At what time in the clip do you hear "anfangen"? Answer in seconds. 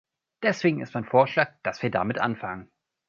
2.17-2.71